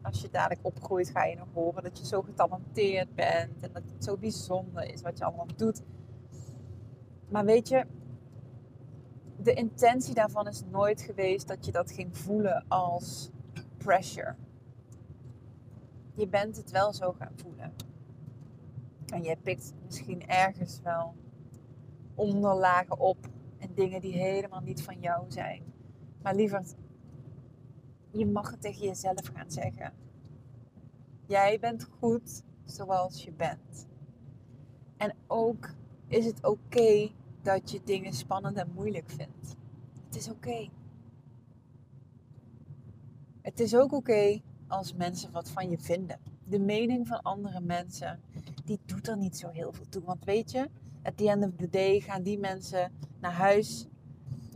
als 0.02 0.20
je 0.20 0.30
dadelijk 0.30 0.66
opgroeit, 0.66 1.10
ga 1.10 1.24
je 1.24 1.36
nog 1.36 1.48
horen 1.54 1.82
dat 1.82 1.98
je 1.98 2.06
zo 2.06 2.22
getalenteerd 2.22 3.14
bent. 3.14 3.62
En 3.62 3.72
dat 3.72 3.82
het 3.92 4.04
zo 4.04 4.16
bijzonder 4.16 4.92
is 4.92 5.02
wat 5.02 5.18
je 5.18 5.24
allemaal 5.24 5.46
doet. 5.56 5.82
Maar 7.28 7.44
weet 7.44 7.68
je, 7.68 7.86
de 9.36 9.54
intentie 9.54 10.14
daarvan 10.14 10.48
is 10.48 10.62
nooit 10.70 11.00
geweest 11.00 11.48
dat 11.48 11.66
je 11.66 11.72
dat 11.72 11.90
ging 11.90 12.16
voelen 12.16 12.64
als 12.68 13.30
pressure. 13.76 14.34
Je 16.12 16.28
bent 16.28 16.56
het 16.56 16.70
wel 16.70 16.92
zo 16.92 17.12
gaan 17.12 17.32
voelen. 17.36 17.72
En 19.06 19.22
je 19.22 19.36
pikt 19.42 19.74
misschien 19.84 20.26
ergens 20.26 20.80
wel 20.82 21.14
onderlagen 22.18 22.98
op 22.98 23.28
en 23.58 23.74
dingen 23.74 24.00
die 24.00 24.12
helemaal 24.12 24.60
niet 24.60 24.82
van 24.82 25.00
jou 25.00 25.24
zijn. 25.30 25.62
Maar 26.22 26.34
liever, 26.34 26.62
je 28.10 28.26
mag 28.26 28.50
het 28.50 28.60
tegen 28.60 28.86
jezelf 28.86 29.30
gaan 29.34 29.50
zeggen. 29.50 29.92
Jij 31.26 31.58
bent 31.58 31.88
goed 31.98 32.42
zoals 32.64 33.24
je 33.24 33.32
bent. 33.32 33.86
En 34.96 35.14
ook 35.26 35.74
is 36.06 36.24
het 36.24 36.44
oké 36.44 37.10
dat 37.42 37.70
je 37.70 37.80
dingen 37.84 38.12
spannend 38.12 38.56
en 38.56 38.72
moeilijk 38.74 39.10
vindt. 39.10 39.56
Het 40.04 40.16
is 40.16 40.30
oké. 40.30 40.68
Het 43.42 43.60
is 43.60 43.76
ook 43.76 43.92
oké 43.92 44.40
als 44.68 44.94
mensen 44.94 45.32
wat 45.32 45.50
van 45.50 45.70
je 45.70 45.78
vinden. 45.78 46.20
De 46.44 46.58
mening 46.58 47.06
van 47.06 47.22
andere 47.22 47.60
mensen, 47.60 48.20
die 48.64 48.80
doet 48.84 49.08
er 49.08 49.16
niet 49.16 49.36
zo 49.36 49.48
heel 49.48 49.72
veel 49.72 49.88
toe. 49.88 50.02
Want 50.02 50.24
weet 50.24 50.50
je, 50.50 50.68
at 51.08 51.16
the 51.16 51.28
end 51.28 51.44
of 51.44 51.50
the 51.56 51.68
day 51.68 52.00
gaan 52.00 52.22
die 52.22 52.38
mensen 52.38 52.92
naar 53.20 53.32
huis 53.32 53.88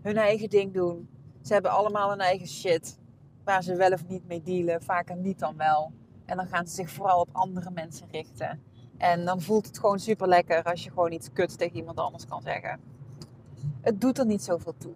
hun 0.03 0.17
eigen 0.17 0.51
ding 0.51 0.73
doen. 0.73 1.09
Ze 1.43 1.53
hebben 1.53 1.71
allemaal 1.71 2.11
hun 2.11 2.21
eigen 2.21 2.49
shit 2.49 2.99
waar 3.45 3.63
ze 3.63 3.77
wel 3.77 3.93
of 3.93 4.09
niet 4.09 4.27
mee 4.27 4.43
dealen. 4.43 4.83
Vaker 4.83 5.17
niet 5.17 5.39
dan 5.39 5.57
wel. 5.57 5.93
En 6.25 6.37
dan 6.37 6.47
gaan 6.47 6.67
ze 6.67 6.75
zich 6.75 6.91
vooral 6.91 7.21
op 7.21 7.29
andere 7.33 7.71
mensen 7.71 8.09
richten. 8.11 8.63
En 8.99 9.25
dan 9.25 9.41
voelt 9.41 9.67
het 9.67 9.79
gewoon 9.79 9.99
super 9.99 10.29
lekker 10.29 10.63
als 10.63 10.85
je 10.85 10.91
gewoon 10.91 11.13
iets 11.13 11.33
kuts 11.33 11.57
tegen 11.57 11.77
iemand 11.77 11.99
anders 11.99 12.27
kan 12.27 12.43
zeggen. 12.43 12.81
Het 13.81 14.01
doet 14.01 14.19
er 14.19 14.27
niet 14.27 14.43
zoveel 14.43 14.75
toe. 14.79 14.95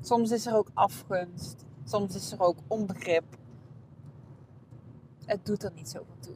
Soms 0.00 0.30
is 0.30 0.46
er 0.46 0.56
ook 0.56 0.70
afgunst. 0.74 1.64
Soms 1.84 2.14
is 2.14 2.32
er 2.32 2.40
ook 2.40 2.58
onbegrip. 2.66 3.24
Het 5.24 5.46
doet 5.46 5.62
er 5.62 5.72
niet 5.74 5.88
zoveel 5.88 6.18
toe. 6.20 6.34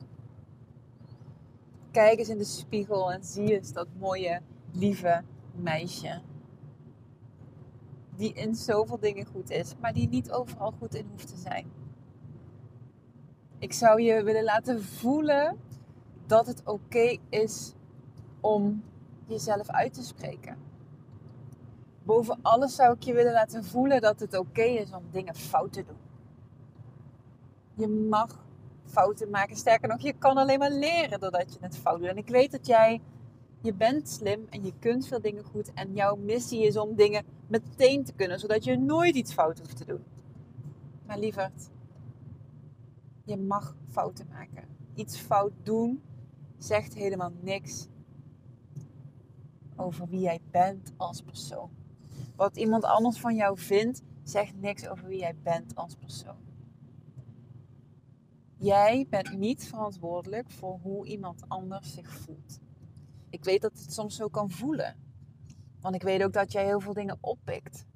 Kijk 1.90 2.18
eens 2.18 2.28
in 2.28 2.38
de 2.38 2.45
spiegel 2.45 3.12
en 3.12 3.25
zie 3.25 3.54
eens 3.57 3.73
dat 3.73 3.88
mooie, 3.99 4.40
lieve 4.73 5.25
meisje. 5.54 6.21
Die 8.16 8.33
in 8.33 8.54
zoveel 8.54 8.99
dingen 8.99 9.26
goed 9.26 9.50
is, 9.50 9.75
maar 9.80 9.92
die 9.92 10.09
niet 10.09 10.30
overal 10.30 10.73
goed 10.78 10.95
in 10.95 11.07
hoeft 11.11 11.28
te 11.28 11.37
zijn. 11.37 11.71
Ik 13.59 13.73
zou 13.73 14.02
je 14.02 14.23
willen 14.23 14.45
laten 14.45 14.83
voelen 14.85 15.59
dat 16.26 16.47
het 16.47 16.62
oké 16.64 17.18
is 17.28 17.75
om 18.40 18.83
jezelf 19.26 19.68
uit 19.68 19.95
te 19.95 20.02
spreken. 20.02 20.57
Boven 22.02 22.38
alles 22.42 22.75
zou 22.75 22.95
ik 22.95 23.02
je 23.02 23.14
willen 23.14 23.33
laten 23.33 23.64
voelen 23.64 24.00
dat 24.00 24.21
het 24.21 24.38
oké 24.38 24.62
is 24.62 24.92
om 24.92 25.02
dingen 25.11 25.35
fout 25.35 25.73
te 25.73 25.85
doen. 25.85 25.97
Je 27.75 27.88
mag 27.88 28.47
fouten 28.88 29.30
maken. 29.30 29.57
Sterker 29.57 29.88
nog, 29.88 30.00
je 30.00 30.12
kan 30.12 30.37
alleen 30.37 30.59
maar 30.59 30.71
leren 30.71 31.21
doordat 31.21 31.52
je 31.52 31.59
het 31.61 31.76
fout 31.76 31.99
doet. 31.99 32.09
En 32.09 32.16
ik 32.16 32.28
weet 32.28 32.50
dat 32.50 32.66
jij, 32.66 33.00
je 33.61 33.75
bent 33.75 34.09
slim 34.09 34.47
en 34.50 34.64
je 34.64 34.73
kunt 34.78 35.07
veel 35.07 35.21
dingen 35.21 35.45
goed. 35.45 35.73
En 35.73 35.95
jouw 35.95 36.16
missie 36.16 36.66
is 36.66 36.76
om 36.76 36.95
dingen 36.95 37.25
meteen 37.47 38.04
te 38.04 38.12
kunnen, 38.12 38.38
zodat 38.38 38.64
je 38.64 38.78
nooit 38.78 39.14
iets 39.14 39.33
fout 39.33 39.59
hoeft 39.59 39.76
te 39.76 39.85
doen. 39.85 40.04
Maar 41.07 41.18
lieverd, 41.18 41.71
je 43.25 43.37
mag 43.37 43.76
fouten 43.90 44.26
maken. 44.28 44.64
Iets 44.95 45.18
fout 45.18 45.52
doen 45.62 46.02
zegt 46.59 46.95
helemaal 46.95 47.33
niks 47.40 47.88
over 49.76 50.09
wie 50.09 50.21
jij 50.21 50.40
bent 50.50 50.92
als 50.97 51.23
persoon. 51.23 51.71
Wat 52.37 52.57
iemand 52.57 52.85
anders 52.85 53.21
van 53.21 53.35
jou 53.35 53.59
vindt, 53.59 54.02
zegt 54.23 54.61
niks 54.61 54.88
over 54.88 55.09
wie 55.09 55.18
jij 55.18 55.37
bent 55.42 55.75
als 55.75 55.95
persoon. 55.95 56.48
Jij 58.61 59.07
bent 59.09 59.38
niet 59.38 59.69
verantwoordelijk 59.69 60.50
voor 60.50 60.79
hoe 60.83 61.07
iemand 61.07 61.49
anders 61.49 61.93
zich 61.93 62.11
voelt. 62.11 62.61
Ik 63.31 63.45
weet 63.45 63.62
dat 63.62 63.79
het 63.79 63.93
soms 63.93 64.17
zo 64.17 64.29
kan 64.29 64.50
voelen. 64.50 64.97
Want 65.81 65.95
ik 65.95 66.03
weet 66.03 66.23
ook 66.23 66.33
dat 66.33 66.53
jij 66.53 66.65
heel 66.65 66.81
veel 66.81 66.93
dingen 66.93 67.19
oppikt. 67.21 67.87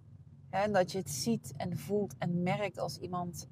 En 0.51 0.73
dat 0.73 0.93
je 0.93 0.99
het 0.99 1.11
ziet 1.11 1.53
en 1.57 1.79
voelt 1.79 2.15
en 2.19 2.43
merkt 2.43 2.79
als 2.79 2.99
iemand 2.99 3.49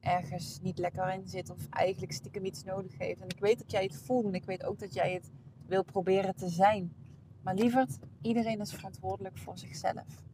ergens 0.00 0.60
niet 0.60 0.78
lekker 0.78 1.12
in 1.12 1.28
zit 1.28 1.50
of 1.50 1.68
eigenlijk 1.68 2.12
stiekem 2.12 2.44
iets 2.44 2.64
nodig 2.64 2.98
heeft. 2.98 3.20
En 3.20 3.28
ik 3.28 3.40
weet 3.40 3.58
dat 3.58 3.70
jij 3.70 3.82
het 3.82 3.96
voelt 3.96 4.26
en 4.26 4.34
ik 4.34 4.44
weet 4.44 4.64
ook 4.64 4.78
dat 4.78 4.94
jij 4.94 5.12
het 5.12 5.30
wil 5.66 5.84
proberen 5.84 6.36
te 6.36 6.48
zijn. 6.48 6.92
Maar 7.42 7.54
lieverd, 7.54 7.98
iedereen 8.22 8.60
is 8.60 8.72
verantwoordelijk 8.72 9.38
voor 9.38 9.58
zichzelf. 9.58 10.27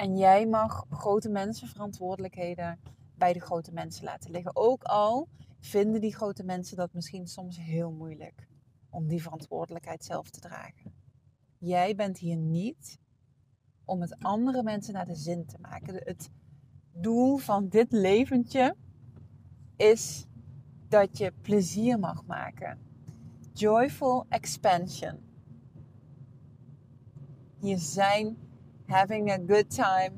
En 0.00 0.16
jij 0.16 0.46
mag 0.46 0.86
grote 0.90 1.28
mensen 1.28 1.68
verantwoordelijkheden 1.68 2.80
bij 3.14 3.32
de 3.32 3.40
grote 3.40 3.72
mensen 3.72 4.04
laten 4.04 4.30
liggen. 4.30 4.56
Ook 4.56 4.82
al 4.82 5.28
vinden 5.58 6.00
die 6.00 6.14
grote 6.14 6.44
mensen 6.44 6.76
dat 6.76 6.92
misschien 6.92 7.26
soms 7.26 7.58
heel 7.58 7.90
moeilijk 7.90 8.48
om 8.90 9.06
die 9.06 9.22
verantwoordelijkheid 9.22 10.04
zelf 10.04 10.30
te 10.30 10.40
dragen. 10.40 10.92
Jij 11.58 11.94
bent 11.94 12.18
hier 12.18 12.36
niet 12.36 12.98
om 13.84 14.00
het 14.00 14.16
andere 14.18 14.62
mensen 14.62 14.92
naar 14.92 15.06
de 15.06 15.14
zin 15.14 15.46
te 15.46 15.58
maken. 15.60 15.94
Het 15.94 16.30
doel 16.92 17.36
van 17.36 17.68
dit 17.68 17.92
leventje 17.92 18.76
is 19.76 20.26
dat 20.88 21.18
je 21.18 21.32
plezier 21.42 21.98
mag 21.98 22.24
maken. 22.24 22.78
Joyful 23.52 24.26
expansion. 24.28 25.18
Hier 27.58 27.78
zijn 27.78 28.36
having 28.90 29.30
a 29.30 29.38
good 29.46 29.70
time. 29.70 30.10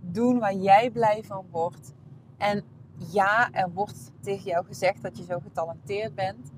Doen 0.00 0.38
waar 0.38 0.54
jij 0.54 0.90
blij 0.90 1.22
van 1.24 1.46
wordt. 1.50 1.94
En 2.36 2.64
ja, 2.96 3.52
er 3.52 3.72
wordt 3.72 4.12
tegen 4.20 4.44
jou 4.44 4.66
gezegd 4.66 5.02
dat 5.02 5.16
je 5.18 5.24
zo 5.24 5.38
getalenteerd 5.38 6.14
bent. 6.14 6.52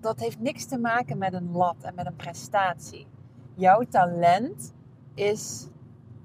Dat 0.00 0.20
heeft 0.20 0.40
niks 0.40 0.64
te 0.64 0.78
maken 0.78 1.18
met 1.18 1.32
een 1.32 1.50
lat 1.52 1.76
en 1.82 1.94
met 1.94 2.06
een 2.06 2.16
prestatie. 2.16 3.06
Jouw 3.54 3.82
talent 3.82 4.74
is, 5.14 5.66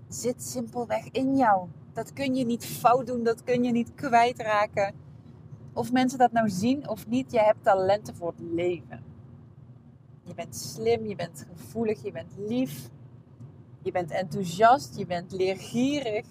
zit 0.07 0.43
simpelweg 0.43 1.09
in 1.11 1.37
jou. 1.37 1.67
Dat 1.93 2.13
kun 2.13 2.35
je 2.35 2.45
niet 2.45 2.65
fout 2.65 3.07
doen, 3.07 3.23
dat 3.23 3.43
kun 3.43 3.63
je 3.63 3.71
niet 3.71 3.93
kwijtraken. 3.95 4.93
Of 5.73 5.91
mensen 5.91 6.19
dat 6.19 6.31
nou 6.31 6.49
zien 6.49 6.89
of 6.89 7.07
niet, 7.07 7.31
je 7.31 7.39
hebt 7.39 7.63
talenten 7.63 8.15
voor 8.15 8.27
het 8.27 8.39
leven. 8.39 9.03
Je 10.23 10.33
bent 10.33 10.55
slim, 10.55 11.05
je 11.05 11.15
bent 11.15 11.45
gevoelig, 11.55 12.03
je 12.03 12.11
bent 12.11 12.33
lief. 12.37 12.89
Je 13.83 13.91
bent 13.91 14.11
enthousiast, 14.11 14.97
je 14.97 15.05
bent 15.05 15.31
leergierig. 15.31 16.25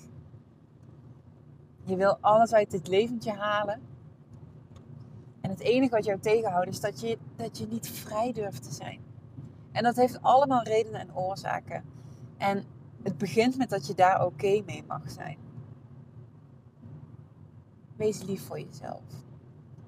Je 1.85 1.97
wil 1.97 2.19
alles 2.21 2.53
uit 2.53 2.71
dit 2.71 2.89
leventje 2.89 3.33
halen. 3.33 3.81
En 5.41 5.51
het 5.51 5.61
enige 5.61 5.95
wat 5.95 6.05
jou 6.05 6.21
tegenhoudt 6.21 6.69
is 6.69 6.81
dat 6.81 7.01
je, 7.01 7.19
dat 7.37 7.59
je 7.59 7.67
niet 7.67 7.89
vrij 7.89 8.33
durft 8.33 8.63
te 8.63 8.73
zijn. 8.73 9.01
En 9.73 9.83
dat 9.83 9.97
heeft 9.97 10.23
allemaal 10.23 10.63
redenen 10.63 11.01
en 11.01 11.17
oorzaken. 11.17 11.85
En 12.37 12.65
het 13.03 13.19
begint 13.19 13.57
met 13.57 13.71
dat 13.71 13.87
je 13.87 13.95
daar 13.95 14.25
oké 14.25 14.63
mee 14.67 14.85
mag 14.87 15.11
zijn. 15.11 15.39
Wees 17.97 18.23
lief 18.23 18.47
voor 18.47 18.61
jezelf. 18.61 19.03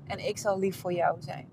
En 0.06 0.26
ik 0.26 0.38
zal 0.38 0.58
lief 0.58 0.80
voor 0.80 0.92
jou 0.92 1.22
zijn. 1.22 1.48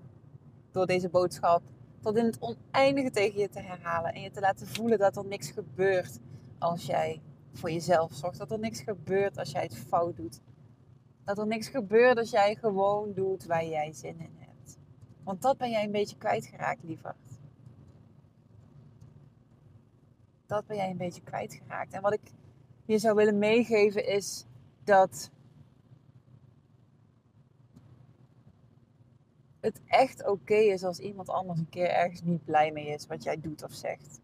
Door 0.70 0.86
deze 0.86 1.08
boodschap 1.08 1.62
tot 2.02 2.16
in 2.16 2.24
het 2.24 2.38
oneindige 2.40 3.10
tegen 3.10 3.40
je 3.40 3.48
te 3.48 3.60
herhalen. 3.60 4.14
En 4.14 4.20
je 4.20 4.30
te 4.30 4.40
laten 4.40 4.66
voelen 4.66 4.98
dat 4.98 5.16
er 5.16 5.24
niks 5.24 5.50
gebeurt 5.50 6.18
als 6.58 6.86
jij 6.86 7.22
voor 7.52 7.70
jezelf 7.70 8.12
zorgt. 8.12 8.38
Dat 8.38 8.50
er 8.50 8.58
niks 8.58 8.80
gebeurt 8.80 9.38
als 9.38 9.50
jij 9.50 9.62
het 9.62 9.76
fout 9.76 10.16
doet. 10.16 10.40
Dat 11.24 11.38
er 11.38 11.46
niks 11.46 11.68
gebeurt 11.68 12.18
als 12.18 12.30
jij 12.30 12.54
gewoon 12.54 13.12
doet 13.12 13.44
waar 13.44 13.64
jij 13.64 13.92
zin 13.92 14.20
in 14.20 14.36
hebt. 14.38 14.78
Want 15.24 15.42
dat 15.42 15.58
ben 15.58 15.70
jij 15.70 15.84
een 15.84 15.90
beetje 15.90 16.16
kwijtgeraakt, 16.16 16.82
lieverd. 16.82 17.40
Dat 20.46 20.66
ben 20.66 20.76
jij 20.76 20.90
een 20.90 20.96
beetje 20.96 21.22
kwijtgeraakt. 21.22 21.92
En 21.92 22.02
wat 22.02 22.12
ik 22.12 22.32
je 22.84 22.98
zou 22.98 23.14
willen 23.14 23.38
meegeven 23.38 24.06
is 24.06 24.46
dat 24.84 25.30
het 29.62 29.80
echt 29.86 30.26
oké 30.26 30.54
is 30.54 30.84
als 30.84 30.98
iemand 30.98 31.28
anders 31.28 31.58
een 31.58 31.68
keer 31.68 31.88
ergens 31.88 32.22
niet 32.22 32.44
blij 32.44 32.72
mee 32.72 32.86
is 32.86 33.06
wat 33.06 33.22
jij 33.22 33.40
doet 33.40 33.62
of 33.62 33.72
zegt. 33.72 34.20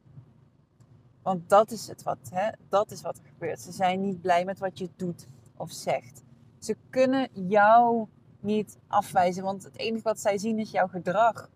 Want 1.22 1.48
dat 1.48 1.70
is 1.70 1.86
het 1.86 2.02
wat, 2.02 2.18
hè? 2.30 2.50
dat 2.68 2.90
is 2.90 3.02
wat 3.02 3.18
er 3.18 3.24
gebeurt. 3.24 3.60
Ze 3.60 3.72
zijn 3.72 4.00
niet 4.00 4.20
blij 4.20 4.44
met 4.44 4.58
wat 4.58 4.78
je 4.78 4.88
doet 4.96 5.28
of 5.56 5.70
zegt. 5.70 6.22
Ze 6.58 6.76
kunnen 6.90 7.28
jou 7.32 8.06
niet 8.40 8.78
afwijzen, 8.86 9.42
want 9.42 9.62
het 9.62 9.78
enige 9.78 10.02
wat 10.02 10.20
zij 10.20 10.38
zien 10.38 10.58
is 10.58 10.70
jouw 10.70 10.86
gedrag. 10.86 11.50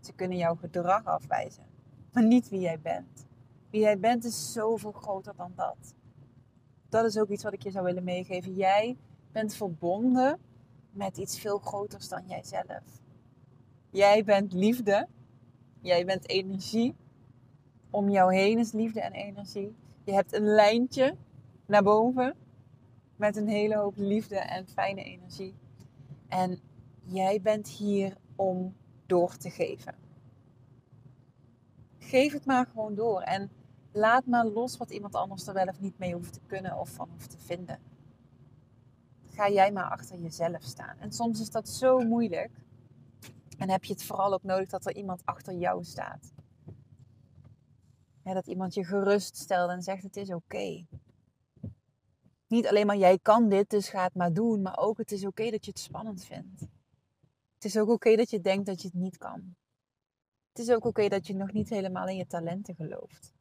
Ze 0.00 0.12
kunnen 0.12 0.38
jouw 0.38 0.54
gedrag 0.54 1.04
afwijzen, 1.04 1.66
maar 2.12 2.24
niet 2.24 2.48
wie 2.48 2.60
jij 2.60 2.80
bent. 2.80 3.26
Wie 3.70 3.80
jij 3.80 3.98
bent 3.98 4.24
is 4.24 4.52
zoveel 4.52 4.92
groter 4.92 5.36
dan 5.36 5.52
dat. 5.56 5.94
Dat 6.88 7.04
is 7.04 7.18
ook 7.18 7.28
iets 7.28 7.42
wat 7.42 7.52
ik 7.52 7.62
je 7.62 7.70
zou 7.70 7.84
willen 7.84 8.04
meegeven. 8.04 8.54
Jij 8.54 8.96
bent 9.32 9.54
verbonden 9.54 10.38
met 10.90 11.16
iets 11.16 11.40
veel 11.40 11.58
groters 11.58 12.08
dan 12.08 12.26
jijzelf. 12.26 13.04
Jij 13.90 14.24
bent 14.24 14.52
liefde. 14.52 15.08
Jij 15.80 16.04
bent 16.04 16.28
energie. 16.28 16.94
Om 17.90 18.08
jou 18.08 18.34
heen 18.34 18.58
is 18.58 18.72
liefde 18.72 19.00
en 19.00 19.12
energie. 19.12 19.74
Je 20.04 20.12
hebt 20.12 20.32
een 20.32 20.46
lijntje 20.46 21.16
naar 21.66 21.82
boven 21.82 22.34
met 23.16 23.36
een 23.36 23.48
hele 23.48 23.76
hoop 23.76 23.96
liefde 23.96 24.36
en 24.38 24.68
fijne 24.68 25.02
energie. 25.02 25.54
En 26.28 26.60
jij 27.02 27.40
bent 27.40 27.68
hier 27.68 28.16
om 28.36 28.74
door 29.06 29.36
te 29.36 29.50
geven. 29.50 29.94
Geef 31.98 32.32
het 32.32 32.44
maar 32.44 32.66
gewoon 32.66 32.94
door 32.94 33.20
en 33.20 33.50
laat 33.92 34.26
maar 34.26 34.46
los 34.46 34.76
wat 34.76 34.90
iemand 34.90 35.14
anders 35.14 35.46
er 35.46 35.54
wel 35.54 35.66
of 35.66 35.80
niet 35.80 35.98
mee 35.98 36.14
hoeft 36.14 36.32
te 36.32 36.40
kunnen 36.46 36.78
of 36.78 36.88
van 36.88 37.08
hoeft 37.10 37.30
te 37.30 37.38
vinden. 37.38 37.78
Ga 39.24 39.50
jij 39.50 39.72
maar 39.72 39.90
achter 39.90 40.18
jezelf 40.18 40.62
staan. 40.62 40.96
En 40.98 41.12
soms 41.12 41.40
is 41.40 41.50
dat 41.50 41.68
zo 41.68 41.98
moeilijk. 41.98 42.50
En 43.56 43.70
heb 43.70 43.84
je 43.84 43.92
het 43.92 44.04
vooral 44.04 44.32
ook 44.32 44.42
nodig 44.42 44.68
dat 44.68 44.86
er 44.86 44.96
iemand 44.96 45.24
achter 45.24 45.54
jou 45.54 45.84
staat. 45.84 46.32
dat 48.22 48.46
iemand 48.46 48.74
je 48.74 48.84
gerust 48.84 49.36
stelt 49.36 49.70
en 49.70 49.82
zegt 49.82 50.02
het 50.02 50.16
is 50.16 50.30
oké. 50.30 50.86
Niet 52.46 52.66
alleen 52.66 52.86
maar 52.86 52.96
jij 52.96 53.18
kan 53.18 53.48
dit, 53.48 53.70
dus 53.70 53.88
ga 53.88 54.02
het 54.02 54.14
maar 54.14 54.32
doen. 54.32 54.62
Maar 54.62 54.78
ook 54.78 54.98
het 54.98 55.12
is 55.12 55.26
oké 55.26 55.50
dat 55.50 55.64
je 55.64 55.70
het 55.70 55.80
spannend 55.80 56.24
vindt. 56.24 56.60
Het 57.54 57.64
is 57.64 57.76
ook 57.76 57.88
oké 57.88 58.16
dat 58.16 58.30
je 58.30 58.40
denkt 58.40 58.66
dat 58.66 58.82
je 58.82 58.88
het 58.88 58.96
niet 58.96 59.16
kan. 59.16 59.56
Het 60.48 60.58
is 60.58 60.70
ook 60.70 60.84
oké 60.84 61.08
dat 61.08 61.26
je 61.26 61.34
nog 61.34 61.52
niet 61.52 61.68
helemaal 61.68 62.08
in 62.08 62.16
je 62.16 62.26
talenten 62.26 62.74
gelooft. 62.74 63.34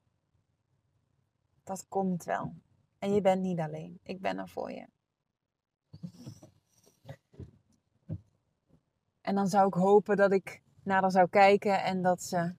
Dat 1.64 1.86
komt 1.88 2.24
wel. 2.24 2.54
En 3.00 3.14
je 3.14 3.22
bent 3.22 3.42
niet 3.42 3.60
alleen. 3.60 4.00
Ik 4.04 4.22
ben 4.22 4.38
er 4.38 4.50
voor 4.50 4.72
je. 4.72 4.88
En 9.26 9.36
dan 9.36 9.48
zou 9.48 9.68
ik 9.68 9.74
hopen 9.74 10.18
dat 10.18 10.32
ik 10.32 10.62
naar 10.84 11.02
haar 11.02 11.12
zou 11.12 11.30
kijken 11.30 11.84
en 11.84 12.02
dat 12.02 12.22
ze 12.24 12.54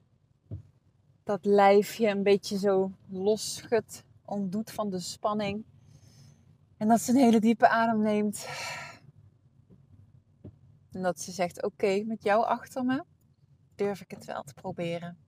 dat 1.22 1.44
lijfje 1.44 2.08
een 2.08 2.22
beetje 2.22 2.58
zo 2.58 2.92
losschudt, 3.08 4.04
ontdoet 4.24 4.70
van 4.70 4.90
de 4.90 4.98
spanning. 4.98 5.64
En 6.76 6.88
dat 6.88 7.00
ze 7.00 7.10
een 7.10 7.16
hele 7.16 7.40
diepe 7.40 7.68
adem 7.68 8.02
neemt. 8.02 8.48
En 10.92 11.02
dat 11.02 11.20
ze 11.20 11.32
zegt: 11.32 11.62
Oké, 11.62 12.02
met 12.06 12.22
jou 12.22 12.44
achter 12.44 12.84
me 12.84 13.04
durf 13.74 14.00
ik 14.00 14.10
het 14.10 14.24
wel 14.24 14.42
te 14.42 14.54
proberen. 14.54 15.18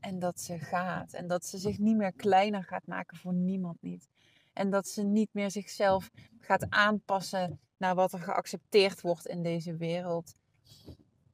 En 0.00 0.18
dat 0.18 0.40
ze 0.40 0.58
gaat. 0.58 1.12
En 1.12 1.26
dat 1.26 1.46
ze 1.46 1.58
zich 1.58 1.78
niet 1.78 1.96
meer 1.96 2.12
kleiner 2.12 2.64
gaat 2.64 2.86
maken 2.86 3.16
voor 3.16 3.34
niemand 3.34 3.82
niet. 3.82 4.08
En 4.56 4.70
dat 4.70 4.88
ze 4.88 5.02
niet 5.02 5.28
meer 5.32 5.50
zichzelf 5.50 6.10
gaat 6.40 6.70
aanpassen 6.70 7.60
naar 7.76 7.94
wat 7.94 8.12
er 8.12 8.18
geaccepteerd 8.18 9.00
wordt 9.00 9.26
in 9.26 9.42
deze 9.42 9.76
wereld. 9.76 10.34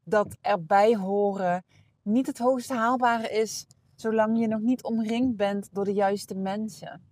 Dat 0.04 0.36
erbij 0.40 0.96
horen 0.96 1.64
niet 2.02 2.26
het 2.26 2.38
hoogst 2.38 2.68
haalbare 2.68 3.28
is, 3.28 3.66
zolang 3.94 4.38
je 4.38 4.46
nog 4.46 4.60
niet 4.60 4.82
omringd 4.82 5.36
bent 5.36 5.68
door 5.74 5.84
de 5.84 5.92
juiste 5.92 6.34
mensen. 6.34 7.02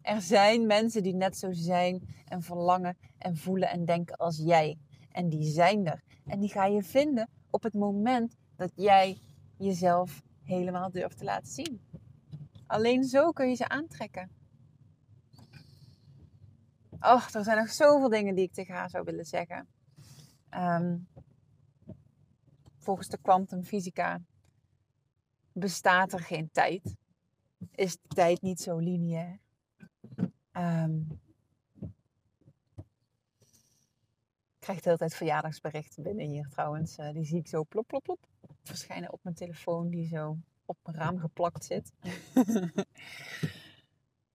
Er 0.00 0.20
zijn 0.20 0.66
mensen 0.66 1.02
die 1.02 1.14
net 1.14 1.36
zo 1.36 1.52
zijn 1.52 2.14
en 2.24 2.42
verlangen 2.42 2.96
en 3.18 3.36
voelen 3.36 3.70
en 3.70 3.84
denken 3.84 4.16
als 4.16 4.36
jij. 4.36 4.78
En 5.10 5.28
die 5.28 5.50
zijn 5.50 5.86
er. 5.86 6.02
En 6.26 6.40
die 6.40 6.50
ga 6.50 6.64
je 6.64 6.82
vinden 6.82 7.28
op 7.50 7.62
het 7.62 7.74
moment 7.74 8.36
dat 8.56 8.72
jij 8.74 9.18
jezelf 9.58 10.22
helemaal 10.42 10.90
durft 10.90 11.18
te 11.18 11.24
laten 11.24 11.52
zien. 11.52 11.80
Alleen 12.66 13.04
zo 13.04 13.30
kun 13.30 13.48
je 13.48 13.54
ze 13.54 13.68
aantrekken. 13.68 14.42
Och, 17.04 17.34
er 17.34 17.44
zijn 17.44 17.58
nog 17.58 17.70
zoveel 17.70 18.08
dingen 18.08 18.34
die 18.34 18.44
ik 18.44 18.52
tegen 18.52 18.74
haar 18.74 18.90
zou 18.90 19.04
willen 19.04 19.24
zeggen. 19.24 19.68
Ehm, 20.48 20.96
volgens 22.78 23.08
de 23.08 23.18
kwantumfysica 23.22 24.20
bestaat 25.52 26.12
er 26.12 26.20
geen 26.20 26.50
tijd. 26.50 26.96
Is 27.70 27.92
de 27.92 28.08
tijd 28.08 28.42
niet 28.42 28.60
zo 28.60 28.78
lineair. 28.78 29.38
Um, 30.52 31.20
ik 34.54 34.70
krijg 34.70 34.78
de 34.78 34.84
hele 34.84 34.98
tijd 34.98 35.14
verjaardagsberichten 35.14 36.02
binnen 36.02 36.26
hier 36.26 36.48
trouwens. 36.48 36.98
Uh, 36.98 37.12
die 37.12 37.24
zie 37.24 37.38
ik 37.38 37.48
zo 37.48 37.64
plop, 37.64 37.86
plop, 37.86 38.02
plop 38.02 38.26
verschijnen 38.62 39.12
op 39.12 39.20
mijn 39.22 39.34
telefoon 39.34 39.88
die 39.90 40.06
zo 40.06 40.36
op 40.64 40.78
mijn 40.84 40.96
raam 40.96 41.18
geplakt 41.18 41.64
zit. 41.64 41.92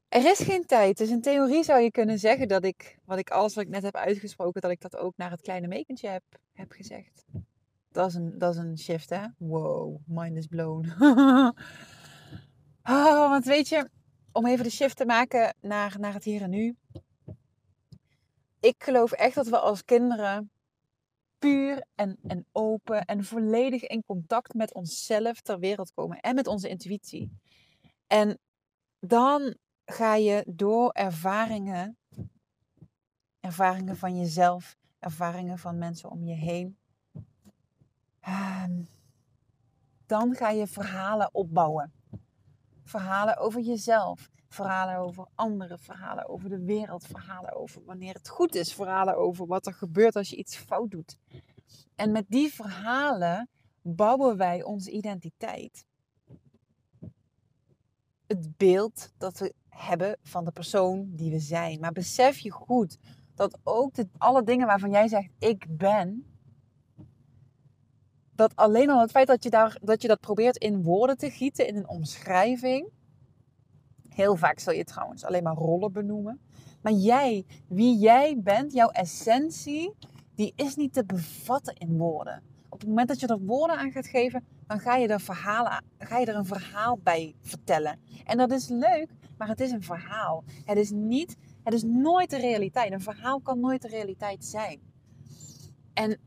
er 0.09 0.25
is 0.25 0.39
geen 0.39 0.65
tijd. 0.65 0.97
Dus 0.97 1.09
in 1.09 1.21
theorie 1.21 1.63
zou 1.63 1.81
je 1.81 1.91
kunnen 1.91 2.19
zeggen 2.19 2.47
dat 2.47 2.63
ik, 2.63 2.99
wat 3.05 3.17
ik 3.17 3.29
alles 3.29 3.55
wat 3.55 3.63
ik 3.63 3.69
net 3.69 3.83
heb 3.83 3.95
uitgesproken, 3.95 4.61
dat 4.61 4.71
ik 4.71 4.81
dat 4.81 4.97
ook 4.97 5.17
naar 5.17 5.31
het 5.31 5.41
kleine 5.41 5.67
mekentje 5.67 6.07
heb, 6.07 6.23
heb 6.53 6.71
gezegd. 6.71 7.25
Dat 7.91 8.07
is, 8.07 8.13
een, 8.13 8.37
dat 8.37 8.53
is 8.53 8.59
een 8.59 8.77
shift, 8.77 9.09
hè? 9.09 9.25
Wow, 9.37 9.97
mind 10.05 10.37
is 10.37 10.47
blown. 10.47 10.91
oh, 12.83 13.29
want 13.29 13.45
weet 13.45 13.67
je, 13.67 13.89
om 14.31 14.45
even 14.45 14.63
de 14.63 14.69
shift 14.69 14.97
te 14.97 15.05
maken 15.05 15.55
naar, 15.61 15.95
naar 15.99 16.13
het 16.13 16.23
hier 16.23 16.41
en 16.41 16.49
nu. 16.49 16.75
Ik 18.59 18.83
geloof 18.83 19.11
echt 19.11 19.35
dat 19.35 19.47
we 19.47 19.59
als 19.59 19.85
kinderen 19.85 20.51
puur 21.39 21.85
en, 21.95 22.17
en 22.27 22.45
open 22.51 23.05
en 23.05 23.23
volledig 23.23 23.83
in 23.83 24.03
contact 24.05 24.53
met 24.53 24.73
onszelf 24.73 25.41
ter 25.41 25.59
wereld 25.59 25.93
komen 25.93 26.19
en 26.19 26.35
met 26.35 26.47
onze 26.47 26.69
intuïtie. 26.69 27.31
En 28.07 28.39
dan 28.99 29.55
ga 29.91 30.15
je 30.15 30.43
door 30.48 30.91
ervaringen, 30.91 31.98
ervaringen 33.39 33.98
van 33.98 34.17
jezelf, 34.17 34.77
ervaringen 35.00 35.58
van 35.58 35.77
mensen 35.77 36.10
om 36.10 36.24
je 36.24 36.34
heen, 36.34 36.77
ehm, 38.19 38.81
dan 40.05 40.36
ga 40.36 40.50
je 40.50 40.67
verhalen 40.67 41.34
opbouwen. 41.34 41.93
Verhalen 42.84 43.38
over 43.38 43.62
jezelf, 43.62 44.29
verhalen 44.48 44.96
over 44.96 45.27
anderen, 45.36 45.79
verhalen 45.79 46.29
over 46.29 46.50
de 46.50 46.63
wereld, 46.63 47.05
verhalen 47.05 47.55
over 47.55 47.84
wanneer 47.86 48.13
het 48.13 48.29
goed 48.29 48.55
is, 48.55 48.74
verhalen 48.74 49.17
over 49.17 49.48
wat 49.48 49.65
er 49.65 49.74
gebeurt 49.74 50.15
als 50.15 50.29
je 50.29 50.36
iets 50.36 50.58
fout 50.58 50.92
doet. 50.92 51.18
En 51.96 52.11
met 52.11 52.25
die 52.27 52.53
verhalen 52.53 53.50
bouwen 53.81 54.37
wij 54.37 54.63
onze 54.63 54.92
identiteit. 54.92 55.85
Het 58.29 58.57
beeld 58.57 59.11
dat 59.18 59.39
we 59.39 59.53
hebben 59.70 60.18
van 60.24 60.46
de 60.46 60.51
persoon 60.51 61.09
die 61.15 61.31
we 61.31 61.39
zijn. 61.39 61.79
Maar 61.79 61.92
besef 61.92 62.37
je 62.37 62.51
goed 62.51 62.98
dat 63.35 63.57
ook 63.63 63.94
de, 63.94 64.07
alle 64.18 64.44
dingen 64.44 64.68
waarvan 64.68 64.92
jij 64.92 65.07
zegt 65.07 65.29
ik 65.39 65.65
ben, 65.70 66.25
dat 68.31 68.55
alleen 68.55 68.89
al 68.89 69.01
het 69.01 69.11
feit 69.11 69.27
dat 69.27 69.44
je, 69.44 69.50
daar, 69.50 69.77
dat 69.81 70.01
je 70.01 70.07
dat 70.07 70.20
probeert 70.20 70.57
in 70.57 70.83
woorden 70.83 71.18
te 71.18 71.29
gieten, 71.29 71.68
in 71.68 71.75
een 71.75 71.87
omschrijving. 71.87 72.89
Heel 74.09 74.35
vaak 74.35 74.59
zul 74.59 74.74
je 74.74 74.83
trouwens 74.83 75.24
alleen 75.24 75.44
maar 75.44 75.55
rollen 75.55 75.92
benoemen. 75.92 76.39
Maar 76.81 76.94
jij, 76.94 77.46
wie 77.68 77.98
jij 77.98 78.39
bent, 78.39 78.74
jouw 78.74 78.89
essentie, 78.89 79.94
die 80.35 80.53
is 80.55 80.75
niet 80.75 80.94
te 80.94 81.05
bevatten 81.05 81.75
in 81.75 81.98
woorden. 81.98 82.44
Op 82.70 82.79
het 82.79 82.89
moment 82.89 83.07
dat 83.07 83.20
je 83.20 83.27
er 83.27 83.39
woorden 83.39 83.77
aan 83.77 83.92
gaat 83.92 84.07
geven, 84.07 84.46
dan 84.70 84.79
ga 84.79 84.96
je 84.96 85.08
er, 85.08 85.20
ga 85.98 86.18
je 86.18 86.25
er 86.25 86.36
een 86.36 86.46
verhaal 86.46 87.00
bij 87.03 87.36
vertellen. 87.42 88.00
En 88.25 88.38
dat 88.38 88.51
is 88.51 88.68
leuk, 88.68 89.10
maar 89.38 89.48
het 89.48 89.60
is 89.60 89.72
een 89.72 89.84
verhaal. 89.84 90.44
Het 90.66 90.77
is, 90.77 90.92
niet, 90.92 91.38
het 91.64 91.74
is 91.74 91.84
nooit 91.84 92.29
de 92.29 92.38
realiteit. 92.38 92.92
Een 92.92 93.01
verhaal 93.01 93.40
kan 93.40 93.60
nooit 93.60 93.82
de 93.82 93.88
realiteit 93.88 94.46
zijn. 94.46 94.79
En, 95.94 96.20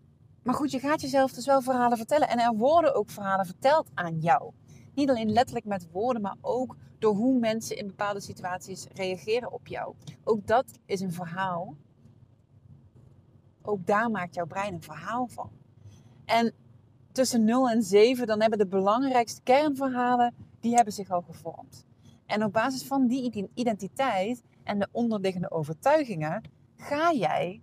maar 0.43 0.55
goed, 0.55 0.71
je 0.71 0.79
gaat 0.79 1.01
jezelf 1.01 1.33
dus 1.33 1.47
wel 1.47 1.63
verhalen 1.63 1.97
vertellen. 1.97 2.29
En 2.29 2.39
er 2.39 2.55
worden 2.55 2.95
ook 2.95 3.11
verhalen 3.11 3.47
verteld 3.47 3.91
aan 3.95 4.19
jou. 4.19 4.53
Niet 4.95 5.11
alleen 5.11 5.33
letterlijk 5.33 5.67
met 5.67 5.91
woorden, 5.91 6.23
maar 6.23 6.37
ook 6.41 6.77
door 6.99 7.15
hoe 7.15 7.39
mensen 7.39 7.77
in 7.77 7.87
bepaalde 7.87 8.21
situaties 8.21 8.87
reageren 8.93 9.53
op 9.53 9.67
jou. 9.67 9.95
Ook 10.25 10.47
dat 10.47 10.79
is 10.87 11.01
een 11.01 11.13
verhaal 11.13 11.77
ook 13.63 13.87
daar 13.87 14.11
maakt 14.11 14.35
jouw 14.35 14.47
brein 14.47 14.75
een 14.75 14.83
verhaal 14.83 15.29
van. 15.29 15.51
En 16.25 16.55
tussen 17.13 17.45
0 17.45 17.71
en 17.71 17.83
7, 17.83 18.27
dan 18.27 18.41
hebben 18.41 18.59
de 18.59 18.67
belangrijkste 18.67 19.43
kernverhalen, 19.43 20.35
die 20.61 20.75
hebben 20.75 20.93
zich 20.93 21.11
al 21.11 21.23
gevormd. 21.23 21.87
En 22.27 22.45
op 22.45 22.53
basis 22.53 22.85
van 22.85 23.07
die 23.07 23.51
identiteit 23.55 24.43
en 24.65 24.79
de 24.79 24.89
onderliggende 24.93 25.51
overtuigingen, 25.51 26.43
ga 26.77 27.13
jij 27.13 27.63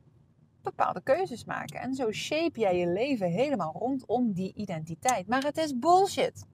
bepaalde 0.61 1.01
keuzes 1.03 1.45
maken. 1.45 1.79
En 1.79 1.93
zo 1.93 2.11
shape 2.11 2.59
jij 2.59 2.77
je 2.77 2.87
leven 2.87 3.31
helemaal 3.31 3.75
rondom 3.79 4.33
die 4.33 4.53
identiteit. 4.53 5.27
Maar 5.27 5.43
het 5.43 5.57
is 5.57 5.79
bullshit. 5.79 6.45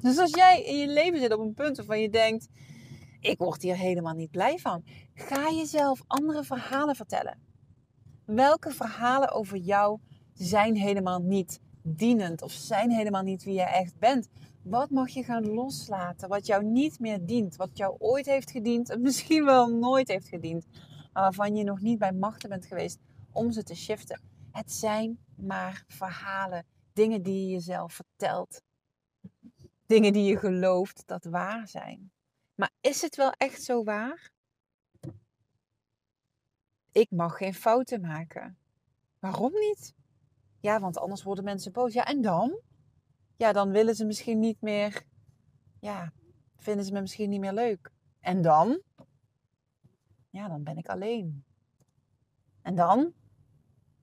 Dus 0.00 0.18
als 0.18 0.30
jij 0.30 0.62
in 0.62 0.76
je 0.76 0.88
leven 0.88 1.18
zit 1.18 1.32
op 1.32 1.40
een 1.40 1.54
punt 1.54 1.76
waarvan 1.76 2.00
je 2.00 2.10
denkt: 2.10 2.48
ik 3.20 3.38
word 3.38 3.62
hier 3.62 3.76
helemaal 3.76 4.14
niet 4.14 4.30
blij 4.30 4.58
van, 4.58 4.84
ga 5.14 5.50
jezelf 5.50 6.02
andere 6.06 6.44
verhalen 6.44 6.94
vertellen. 6.94 7.38
Welke 8.24 8.70
verhalen 8.70 9.32
over 9.32 9.56
jou 9.56 9.98
zijn 10.32 10.76
helemaal 10.76 11.20
niet 11.20 11.60
dienend 11.86 12.42
of 12.42 12.52
zijn 12.52 12.90
helemaal 12.90 13.22
niet 13.22 13.44
wie 13.44 13.54
je 13.54 13.62
echt 13.62 13.98
bent? 13.98 14.28
Wat 14.62 14.90
mag 14.90 15.08
je 15.08 15.22
gaan 15.22 15.46
loslaten 15.46 16.28
wat 16.28 16.46
jou 16.46 16.64
niet 16.64 17.00
meer 17.00 17.26
dient, 17.26 17.56
wat 17.56 17.76
jou 17.76 17.96
ooit 17.98 18.26
heeft 18.26 18.50
gediend 18.50 18.90
en 18.90 19.02
misschien 19.08 19.44
wel 19.44 19.68
nooit 19.68 20.08
heeft 20.08 20.28
gediend, 20.28 20.66
maar 21.12 21.22
waarvan 21.22 21.56
je 21.56 21.64
nog 21.64 21.80
niet 21.80 21.98
bij 21.98 22.12
machten 22.12 22.48
bent 22.48 22.66
geweest 22.66 22.98
om 23.32 23.52
ze 23.52 23.62
te 23.62 23.74
shiften? 23.74 24.20
Het 24.52 24.72
zijn 24.72 25.18
maar 25.36 25.84
verhalen, 25.88 26.64
dingen 26.92 27.22
die 27.22 27.46
je 27.46 27.52
jezelf 27.52 27.92
vertelt, 27.92 28.62
dingen 29.86 30.12
die 30.12 30.24
je 30.24 30.36
gelooft 30.36 31.02
dat 31.06 31.24
waar 31.24 31.68
zijn. 31.68 32.10
Maar 32.54 32.70
is 32.80 33.02
het 33.02 33.16
wel 33.16 33.30
echt 33.30 33.62
zo 33.62 33.84
waar? 33.84 34.34
ik 36.96 37.10
mag 37.10 37.36
geen 37.36 37.54
fouten 37.54 38.00
maken. 38.00 38.58
Waarom 39.18 39.52
niet? 39.52 39.94
Ja, 40.66 40.80
want 40.80 40.98
anders 40.98 41.22
worden 41.22 41.44
mensen 41.44 41.72
boos. 41.72 41.92
Ja, 41.92 42.04
en 42.04 42.22
dan? 42.22 42.60
Ja, 43.36 43.52
dan 43.52 43.70
willen 43.70 43.94
ze 43.94 44.04
misschien 44.04 44.38
niet 44.38 44.60
meer. 44.60 45.02
Ja, 45.80 46.12
vinden 46.56 46.84
ze 46.84 46.92
me 46.92 47.00
misschien 47.00 47.30
niet 47.30 47.40
meer 47.40 47.52
leuk. 47.52 47.90
En 48.20 48.42
dan? 48.42 48.80
Ja, 50.30 50.48
dan 50.48 50.62
ben 50.62 50.76
ik 50.76 50.88
alleen. 50.88 51.44
En 52.62 52.74
dan? 52.74 53.12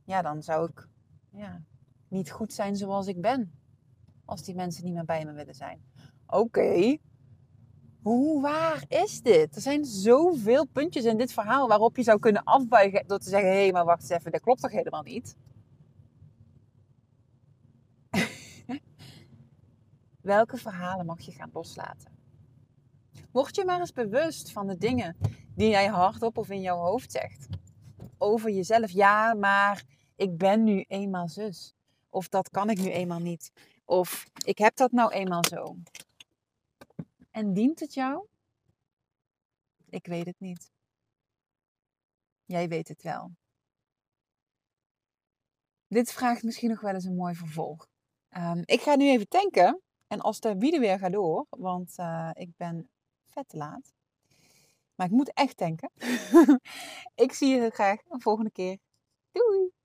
Ja, 0.03 0.21
dan 0.21 0.43
zou 0.43 0.69
ik 0.69 0.87
ja, 1.31 1.63
niet 2.07 2.31
goed 2.31 2.53
zijn 2.53 2.75
zoals 2.75 3.07
ik 3.07 3.21
ben. 3.21 3.59
Als 4.25 4.43
die 4.43 4.55
mensen 4.55 4.83
niet 4.83 4.93
meer 4.93 5.05
bij 5.05 5.25
me 5.25 5.33
willen 5.33 5.55
zijn. 5.55 5.85
Oké, 6.27 6.97
hoe 8.01 8.41
waar 8.41 8.85
is 8.87 9.21
dit? 9.21 9.55
Er 9.55 9.61
zijn 9.61 9.85
zoveel 9.85 10.65
puntjes 10.65 11.03
in 11.03 11.17
dit 11.17 11.33
verhaal 11.33 11.67
waarop 11.67 11.97
je 11.97 12.03
zou 12.03 12.19
kunnen 12.19 12.43
afbuigen 12.43 13.07
door 13.07 13.19
te 13.19 13.29
zeggen: 13.29 13.51
hé, 13.51 13.71
maar 13.71 13.85
wacht 13.85 14.01
eens 14.01 14.09
even, 14.09 14.31
dat 14.31 14.41
klopt 14.41 14.61
toch 14.61 14.71
helemaal 14.71 15.03
niet? 15.03 15.35
Welke 20.23 20.57
verhalen 20.57 21.05
mag 21.05 21.21
je 21.21 21.31
gaan 21.31 21.49
loslaten? 21.53 22.17
Word 23.31 23.55
je 23.55 23.65
maar 23.65 23.79
eens 23.79 23.91
bewust 23.91 24.51
van 24.51 24.67
de 24.67 24.77
dingen 24.77 25.17
die 25.55 25.69
jij 25.69 25.87
hardop 25.87 26.37
of 26.37 26.49
in 26.49 26.61
jouw 26.61 26.77
hoofd 26.77 27.11
zegt. 27.11 27.47
Over 28.17 28.49
jezelf. 28.49 28.91
Ja, 28.91 29.33
maar 29.33 29.83
ik 30.15 30.37
ben 30.37 30.63
nu 30.63 30.81
eenmaal 30.81 31.27
zus. 31.27 31.75
Of 32.09 32.27
dat 32.27 32.49
kan 32.49 32.69
ik 32.69 32.77
nu 32.77 32.89
eenmaal 32.89 33.19
niet. 33.19 33.51
Of 33.85 34.25
ik 34.45 34.57
heb 34.57 34.75
dat 34.75 34.91
nou 34.91 35.11
eenmaal 35.11 35.45
zo. 35.45 35.75
En 37.31 37.53
dient 37.53 37.79
het 37.79 37.93
jou? 37.93 38.27
Ik 39.89 40.05
weet 40.05 40.25
het 40.25 40.39
niet. 40.39 40.71
Jij 42.45 42.67
weet 42.67 42.87
het 42.87 43.01
wel. 43.01 43.31
Dit 45.87 46.11
vraagt 46.11 46.43
misschien 46.43 46.69
nog 46.69 46.81
wel 46.81 46.93
eens 46.93 47.05
een 47.05 47.15
mooi 47.15 47.35
vervolg. 47.35 47.87
Ehm, 48.29 48.61
ik 48.65 48.81
ga 48.81 48.95
nu 48.95 49.09
even 49.09 49.27
tanken. 49.27 49.81
En 50.13 50.21
als 50.21 50.39
de 50.39 50.57
wiede 50.57 50.79
weer 50.79 50.99
gaat 50.99 51.11
door, 51.11 51.45
want 51.49 51.93
uh, 51.99 52.29
ik 52.33 52.49
ben 52.57 52.89
vet 53.25 53.49
te 53.49 53.57
laat. 53.57 53.93
Maar 54.95 55.07
ik 55.07 55.11
moet 55.11 55.33
echt 55.33 55.57
tanken. 55.57 55.91
ik 57.25 57.33
zie 57.33 57.55
je 57.55 57.69
graag 57.69 57.99
een 58.09 58.21
volgende 58.21 58.51
keer. 58.51 58.77
Doei! 59.31 59.73